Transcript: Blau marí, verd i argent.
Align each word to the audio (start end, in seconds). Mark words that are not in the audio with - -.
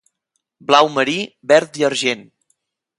Blau 0.71 0.89
marí, 0.95 1.15
verd 1.55 1.81
i 1.83 1.89
argent. 1.95 2.29